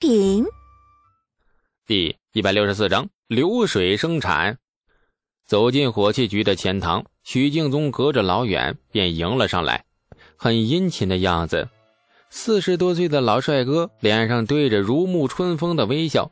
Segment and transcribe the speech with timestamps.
[0.00, 0.46] 顶。
[1.86, 4.56] 第一百六十四章流水生产。
[5.46, 9.84] 走进火器局的前堂，许敬宗隔着老远便迎了上来，
[10.36, 11.68] 很殷勤的样子。
[12.30, 16.30] 四十多岁的老帅哥脸上堆着如沐春风的微笑，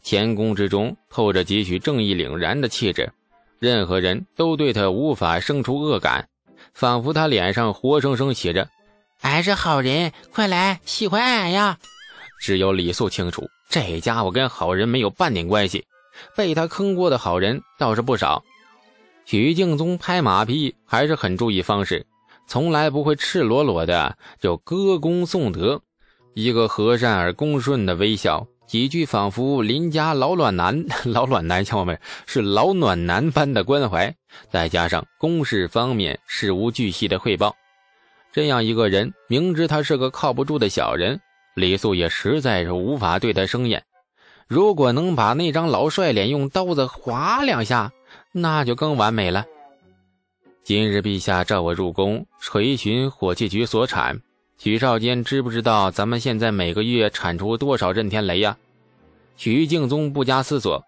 [0.00, 3.12] 前宫之中透着几许正义凛然的气质，
[3.58, 6.28] 任何人都对他无法生出恶感，
[6.72, 8.68] 仿佛他脸上活生生写着
[9.22, 11.80] “俺是好人，快来喜欢俺呀”。
[12.38, 15.84] 只有李素清楚，这家伙跟好人没有半点关系，
[16.36, 18.42] 被他坑过的好人倒是不少。
[19.24, 22.06] 许敬宗拍马屁还是很注意方式。
[22.46, 25.82] 从来不会赤裸裸的就歌功颂德，
[26.32, 34.14] 一个和善而恭顺的微笑，几句仿佛邻家老暖男、 老暖男，像我们是老暖男般的关怀，
[34.50, 37.54] 再加上公事方面事无巨细的汇报，
[38.32, 41.20] 这样一个人，明知他是个靠不住的小人，
[41.58, 43.84] 李素也实在是无法对他生厌。
[44.46, 47.92] 如果能把那张老帅脸用刀子划两下，
[48.32, 49.44] 那就更完美了。
[50.64, 54.20] 今日陛下召我入宫垂询火器局所产，
[54.58, 58.56] 许少监知不知道咱们现在每个月产出多少震天雷呀？
[59.36, 60.84] 许敬宗不加思索，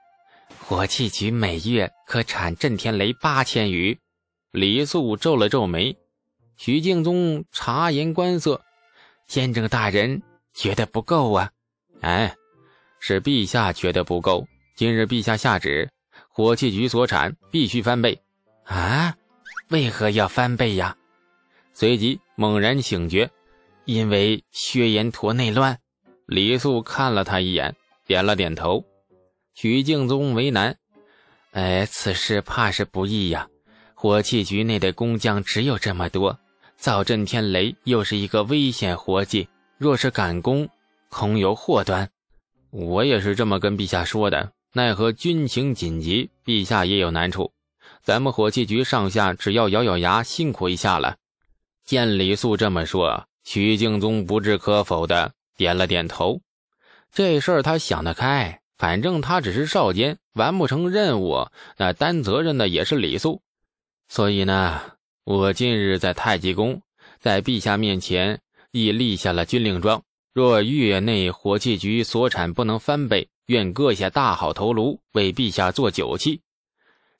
[0.61, 3.99] 火器局每月可产震天雷八千余。
[4.53, 5.97] 李素皱了皱眉，
[6.57, 8.61] 许敬宗察言观色，
[9.27, 10.23] 监正大人
[10.61, 11.51] 觉得不够啊？
[12.03, 12.37] 哎，
[12.99, 14.47] 是陛下觉得不够。
[14.77, 15.89] 今日陛下下旨，
[16.29, 18.21] 火器局所产必须翻倍。
[18.65, 19.17] 啊？
[19.71, 20.95] 为何要翻倍呀？
[21.73, 23.31] 随即猛然醒觉，
[23.87, 25.79] 因为薛延陀内乱。
[26.27, 27.75] 李素看了他一眼，
[28.05, 28.85] 点了点头。
[29.55, 30.77] 许敬宗为难
[31.53, 33.49] ：“哎，此事怕是不易呀。
[33.95, 36.39] 火器局内的工匠只有这么多，
[36.77, 39.49] 造震天雷又是一个危险活计，
[39.81, 40.69] 若是赶工，
[41.09, 42.07] 恐有祸端。
[42.69, 47.51] 我也是这么跟陛下说的，奈何军情紧急，陛下也有难处。”
[48.05, 51.17] 咱们火器局上下只要咬咬牙，辛苦一下了。
[51.83, 56.43] 见李素这么说，徐敬宗不置可否的点了点头。
[57.11, 61.49] 这事儿他想得开，反正他只是少监，完不成任务，
[61.79, 63.41] 那担责任的也是李素。
[64.09, 64.79] 所以呢，
[65.25, 66.83] 我近日在太极宫，
[67.19, 68.43] 在陛下面前
[68.73, 76.41] 已立下了军令状：若月内火器局所产不能翻倍，愿割下大好头颅为陛下做酒器。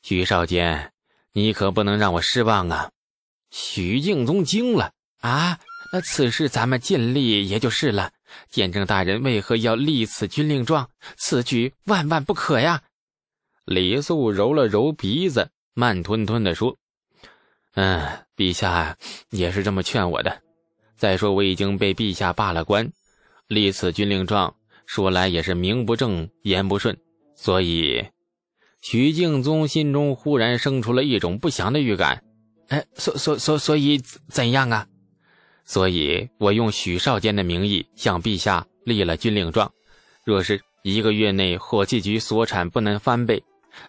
[0.03, 0.93] 许少监，
[1.33, 2.91] 你可不能让我失望啊！
[3.51, 5.59] 许敬宗惊了啊！
[5.93, 8.13] 那此事咱们尽力也就是了。
[8.49, 10.89] 见证大人为何要立此军令状？
[11.17, 12.83] 此举万万不可呀！
[13.65, 16.77] 李素揉了揉鼻子，慢吞吞地说
[17.75, 18.97] ：“嗯，陛下
[19.31, 20.43] 也是这么劝我的。
[21.01, 22.93] 再说我已经被陛下罢了官，
[23.49, 26.95] 立此军令状，说来也是名不正言不顺，
[27.35, 28.05] 所以……”
[28.83, 32.23] 徐敬宗心中忽然生出了一种不祥的预感，
[32.69, 34.87] 哎，所所所所以怎样啊？
[35.65, 39.73] 所以我用许少监的名义向陛下立了军令状，
[40.25, 43.43] 若是一个月内火器局所产不能翻倍，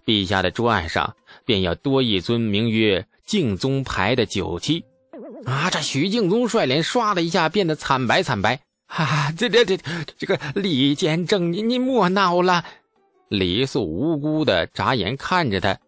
[0.06, 1.14] 陛下的桌案上
[1.46, 4.86] 便要多一尊名曰敬宗牌的酒器。
[5.46, 5.70] 啊！
[5.72, 9.78] 这许敬宗帅脸唰的一下变得惨白惨白，哈哈，这这这
[10.18, 12.64] 这个李监正，您您莫闹了。
[13.30, 15.80] 李素无辜的眨眼看着他，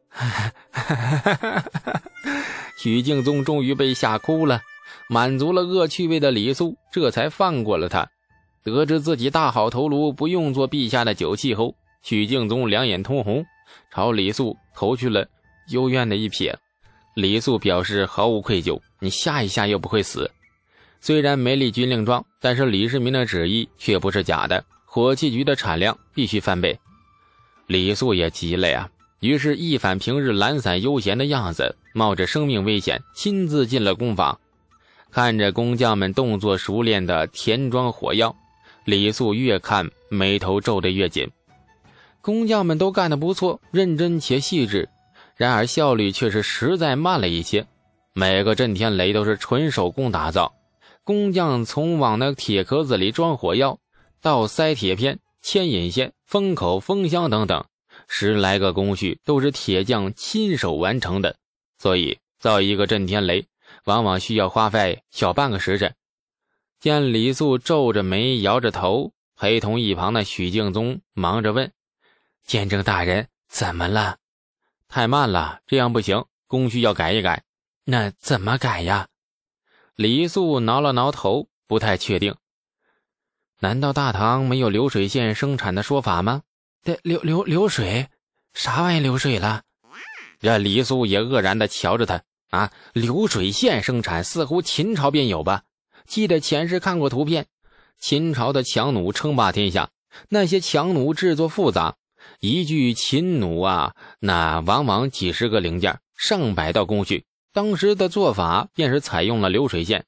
[2.77, 4.61] 许敬宗终于被吓哭了。
[5.09, 8.07] 满足了恶趣味的李素这才放过了他。
[8.63, 13.45] 得知自己大好头颅不用做陛下的酒器后，许敬宗两眼通红，
[13.93, 15.27] 朝李素投去了
[15.67, 16.55] 幽怨的一瞥。
[17.13, 20.29] 李素表示毫无愧疚：“你吓一吓又不会死。”
[20.99, 26.79] 虽然没立军令状，但是李世民的旨意却不是假的，火器局的产量必须翻倍。
[27.67, 34.39] 李素也急了呀，于是，一反平日懒散悠闲的样子，冒着生命危险，亲自进了工坊。
[35.11, 38.35] 看着工匠们动作熟练的填装火药，
[38.85, 41.29] 李素越看眉头皱得越紧。
[42.21, 44.89] 工匠们都干得不错，认真且细致，
[45.35, 47.65] 然而效率却是实在慢了一些。
[48.13, 50.53] 每个震天雷都是纯手工打造，
[51.03, 53.79] 工匠从往那铁壳子里装火药，
[54.21, 55.19] 到塞铁片。
[55.45, 57.65] 牵引线、封口、封箱等等，
[58.07, 61.35] 十来个工序都是铁匠亲手完成的，
[61.77, 63.45] 所以造一个震天雷
[63.83, 65.93] 往往需要花费小半个时辰。
[66.79, 71.73] 见李素皱着眉、摇着头，陪同一旁的许敬宗忙着问
[72.47, 74.15] ：“见证大人，怎么了？
[74.93, 77.43] 太慢了，这样不行，工序要改一改。
[77.83, 79.07] 那怎么改呀？”
[79.97, 82.35] 李素挠了挠头，不太确定。
[83.59, 86.43] 难道大唐没有流水线生产的说法吗？
[86.83, 88.07] 这，流流流水，
[88.53, 89.63] 啥玩意流水了？
[90.39, 95.63] 这李素也愕然的瞧着他啊，流水线生产似乎秦朝便有吧？
[96.05, 97.47] 记得前世看过图片，
[97.99, 99.89] 秦朝的强弩称霸天下，
[100.29, 101.95] 那些强弩制作复杂，
[102.45, 107.23] 一具秦弩啊，那往往几十个零件，上百道工序。
[107.53, 110.03] 当时的做法便是采用了流水线，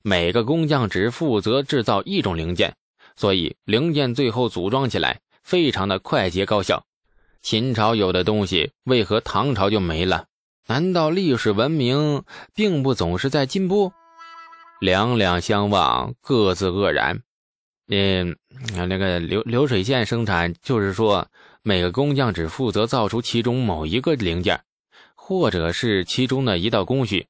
[0.00, 2.76] 每个工匠只负责制造一种零件，
[3.16, 6.84] 所以零件最后组装起来非常的快捷高效。
[7.42, 10.26] 秦朝有的东西，为何唐朝就没了？
[10.68, 12.22] 难道历史文明
[12.54, 13.92] 并不总是在进步？
[14.80, 17.20] 两两相望，各自愕然。
[17.88, 18.36] 嗯，
[18.88, 21.28] 那个流流水线生产，就是说
[21.66, 24.60] 每个工匠只负责造出其中某一个零件，
[25.14, 27.26] 或者是其中的一道工序，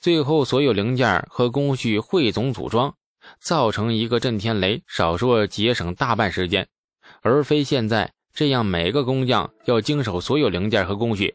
[0.00, 2.94] 最后所有零件和工序汇总组装，
[3.38, 6.66] 造成一个震天雷，少说节省大半时间，
[7.20, 8.10] 而非现在。
[8.32, 11.34] 这样，每个工匠要经手所有零件和工序。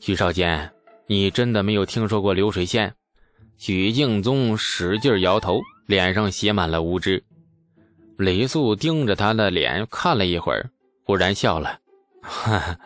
[0.00, 0.72] 许少坚，
[1.06, 2.94] 你真的没有听说过流水线？
[3.58, 7.22] 许敬宗使劲摇头，脸上写满了无知。
[8.16, 10.70] 李素盯着他的脸看了一会儿，
[11.10, 11.80] 忽然笑了
[12.22, 12.78] ：“哈哈，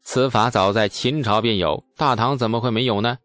[0.00, 3.18] 此法早在秦朝便有，大唐怎么会没有呢？”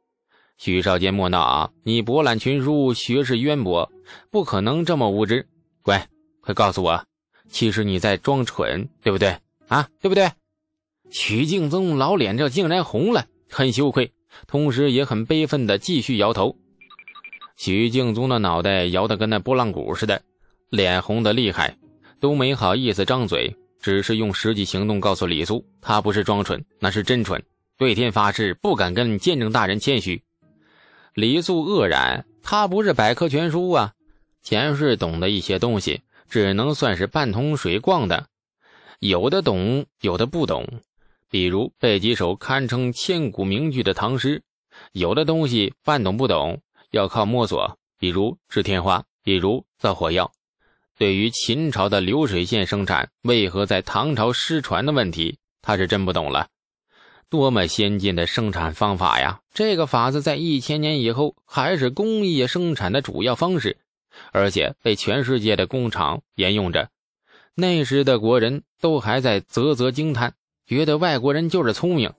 [0.57, 1.69] 许少坚莫闹啊！
[1.84, 3.92] 你博览群书，学识渊博，
[4.31, 5.48] 不可能这么无知。
[5.84, 6.07] 乖，
[6.42, 7.06] 快告诉我。
[7.48, 9.38] 其实你在装蠢，对不对
[9.68, 9.88] 啊？
[10.01, 10.31] 对不对？
[11.12, 14.12] 许敬宗老脸这竟然红了，很羞愧，
[14.48, 16.57] 同时也很悲愤的继续摇头。
[17.56, 20.24] 许敬宗的脑袋摇得跟那拨浪鼓似的，
[20.69, 21.78] 脸红的厉害，
[22.19, 27.42] 都没好意思张嘴，只是用实际行动告诉李素，他不是装蠢，那是真蠢，
[27.78, 30.22] 对天发誓不敢跟见证大人谦虚。
[31.14, 33.94] 李素愕然，他不是百科全书啊，
[34.44, 36.02] 前世懂得一些东西。
[36.30, 38.28] 只能算是半桶水逛的，
[39.00, 40.64] 有的懂，有的不懂。
[41.28, 44.44] 比如背几首堪称千古名句的唐诗，
[44.92, 46.62] 有的东西半懂不懂，
[46.92, 47.80] 要靠摸索。
[47.98, 50.32] 比如治天花，比如造火药。
[51.00, 56.50] 对于秦朝的流水线生产为何在唐朝失传的问题，他是真不懂了。
[57.30, 59.40] 多么先进的生产方法呀！
[59.54, 63.78] 这个法子在一千年以后还是工业生产的主要方式。
[64.34, 66.90] 而且被全世界的工厂沿用着，
[67.56, 70.34] 那时的国人都还在啧啧惊叹，
[70.66, 72.12] 觉得外国人就是聪明，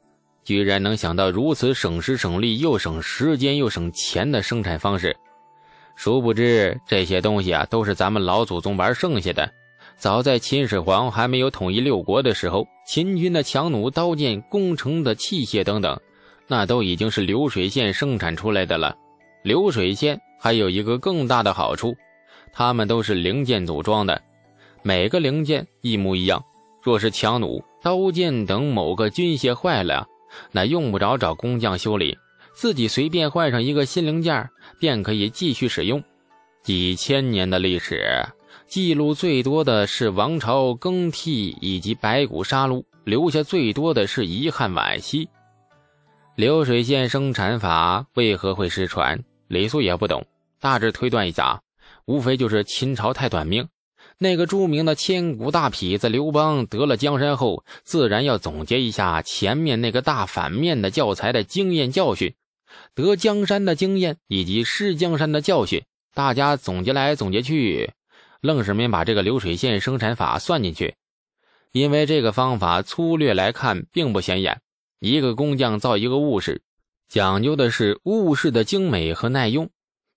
[0.42, 5.14] 居然能想到如此省时省力又省时间又省钱的生产方式。
[6.02, 9.52] 殊不知这些东西啊，都是咱们老祖宗玩剩下的。
[9.98, 16.00] 早在秦始皇还没有统一六国的时候，秦军的强弩、刀剑、工程的器械等等，
[16.46, 18.96] 那都已经是流水线生产出来的了。
[19.42, 20.18] 流水线。
[20.38, 21.94] 还有一个更大的好处，
[22.50, 24.22] 它们都是零件组装的，
[24.80, 26.42] 每个零件一模一样。
[26.80, 30.06] 若是强弩、刀剑等某个军械坏了，
[30.50, 32.16] 那用不着找工匠修理，
[32.60, 36.04] 自己随便换上一个新零件，便可以继续使用。
[36.62, 38.22] 几千年的历史
[38.66, 45.26] 记录最多的是王朝更替以及白骨杀戮，留下最多的是遗憾惋惜。
[46.34, 49.18] 流水线生产法为何会失传？
[49.48, 50.26] 李素也不懂，
[50.60, 51.62] 大致推断一下，
[52.04, 53.66] 无非就是秦朝太短命。
[54.18, 62.34] 那个著名的千古大痞子刘邦得了江山后，自然要总结一下前面那个大反面的教材的经验教训，
[62.94, 65.84] 得江山的经验以及失江山的教训，
[66.14, 67.92] 大家总结来总结去，
[68.40, 70.94] 愣是没把这个流水线生产法算进去。
[71.72, 74.60] 因为这个方法粗略来看并不显眼，
[74.98, 76.62] 一个工匠造一个物事。
[77.08, 79.70] 讲究的是物事的精美和耐用，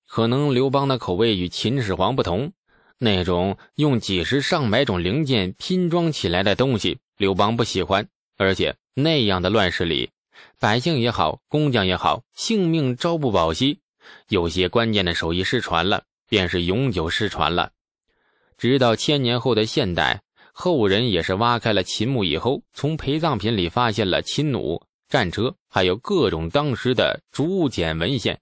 [0.07, 2.53] 可能刘邦的口味与秦始皇不同，
[2.99, 8.07] 那种用几十上百种零件拼装起来的东西，刘邦不喜欢。
[8.37, 10.09] 而且那样的乱世里，
[10.59, 13.79] 百姓也好，工匠也好，性命朝不保夕，
[14.27, 17.71] 有些关键的手艺失传了，便是永久失传了。
[18.57, 20.21] 直到千年后的现代，
[20.53, 24.85] 后人也是挖开了秦墓以后，从陪葬品里发现了秦弩。
[25.09, 28.39] 战车还有各种当时的竹简文献，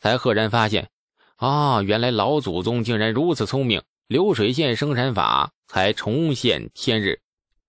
[0.00, 0.90] 才赫然发现，
[1.36, 7.20] 啊，原来老祖宗竟然如此聪明，流水线生产法才重现天日。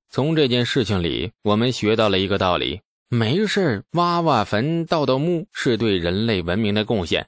[0.09, 2.81] 从这件事情里，我们学到了一个道理：
[3.13, 7.27] 没事挖挖坟、盗盗墓是对人类文明的贡献。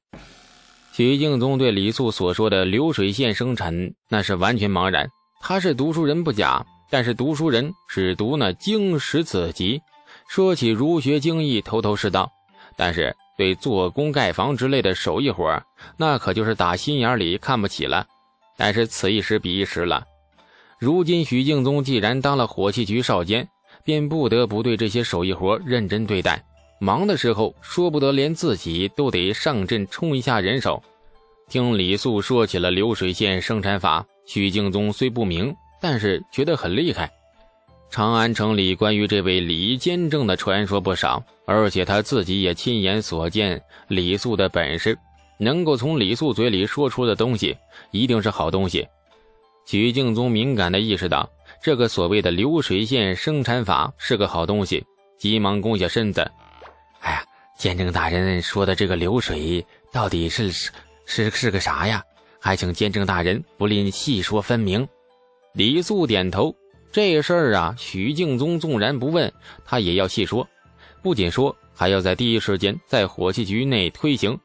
[0.93, 5.09] 许敬宗对李素所说的流水线生产那是完全茫然。
[5.41, 9.81] 他是读书人不假，但是读书人只读那经史子集。
[10.29, 12.31] 说起儒学经义，头头是道，
[12.77, 15.61] 但是对做工盖房之类的手艺活，
[15.97, 18.07] 那可就是打心眼里看不起了。
[18.55, 20.05] 但是此一时彼一时了。
[20.79, 23.49] 如今许敬宗既然当了火器局少监，
[23.83, 26.43] 便不得不对这些手艺活认真对待。
[26.79, 30.83] 忙的时候，说不得连自己都得上阵冲一下人手。
[31.49, 37.11] 听李素说起了流水线生产法，许敬宗虽不明，但是觉得很厉害。
[37.89, 44.97] 长安城里关于这位李监正的传说不少，而且他自己也亲眼所见李素的本事，
[45.37, 47.55] 能够从李素嘴里说出的东西
[47.91, 48.87] 一定是好东西。
[49.65, 51.29] 许敬宗敏感地意识到，
[51.63, 54.85] 这个所谓的流水线生产法是个好东西，
[55.17, 56.29] 急忙弓下身子
[56.99, 57.23] ：“哎呀，
[57.57, 62.03] 监正大人说的这个流水到底是是是个啥呀？
[62.37, 64.85] 还请监正大人不吝细说分明。”
[65.55, 66.53] 李素点头
[66.91, 69.31] ：“这事儿啊，许敬宗纵然不问，
[69.63, 70.45] 他也要细说。
[71.01, 74.37] 不仅说，还要在第一时间在火器局内推行。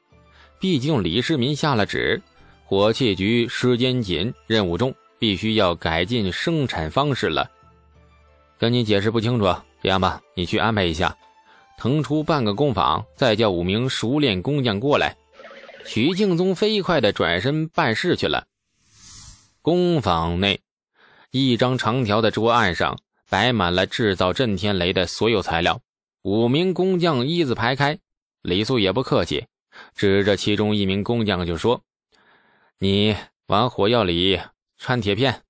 [0.61, 2.23] 毕竟李世民下了旨，
[2.65, 7.51] 火器局时间紧，任务重。”必须要改进生产方式了。
[8.59, 11.17] 跟你解释不清楚，这样吧，你去安排一下，
[11.77, 15.17] 腾出半个工坊，再叫五名熟练工匠过来。
[15.85, 18.47] 许敬宗飞快地转身办事去了。
[19.63, 20.61] 工坊内，
[21.31, 22.99] 一张长条的桌案上
[23.31, 25.81] 摆满了制造震天雷的所有材料。
[26.23, 27.99] 五名工匠一字排开，
[28.43, 29.47] 李素也不客气，
[29.95, 31.81] 指着其中一名工匠就说
[32.79, 34.41] ：“你往火药里。”
[34.79, 35.43] 掺铁片，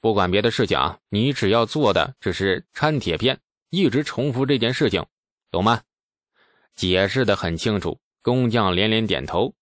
[0.00, 3.38] 不管别的事情啊，你只要做的只是掺铁片，
[3.70, 5.04] 一直重复这件事情，
[5.50, 5.82] 懂吗？
[6.74, 7.98] 解释的很清楚。
[8.20, 9.54] 工匠连连点头。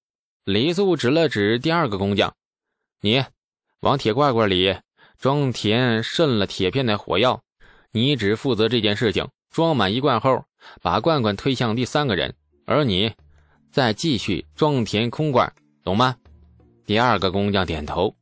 [0.45, 2.35] 李素指了指第二个工匠
[3.01, 3.25] ：“你
[3.81, 4.77] 往铁罐罐里
[5.19, 7.43] 装填渗了铁片的火药，
[7.93, 9.29] 你只负责这件事情。
[9.51, 10.45] 装满一罐后，
[10.83, 13.15] 把罐罐推向第三个人，而你
[13.71, 15.53] 再继续装填空罐，
[15.85, 16.17] 懂吗？”
[16.85, 18.15] 第二个工匠点头。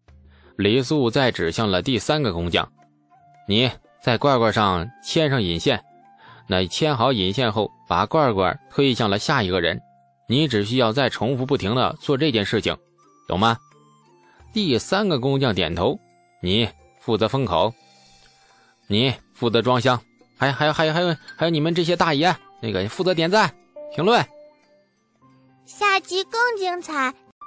[0.56, 2.70] 李素再指向了第三个工匠
[3.49, 3.70] ：“你
[4.02, 5.84] 在罐罐上牵上引线，
[6.46, 9.80] 那牵好引线后，把罐罐推向了下一个人。
[10.28, 12.76] 你只需要再重复不停的做这件事情，
[13.28, 13.58] 懂吗？”
[14.54, 15.99] 第三个工匠点头
[16.40, 16.68] ：“你
[17.00, 17.75] 负责封口，
[18.87, 20.00] 你负责装箱，
[20.38, 23.52] 还还还有还有还有你们这些大爷，那个负责点赞、
[23.94, 24.25] 评论。”
[25.66, 27.12] 下集更精彩。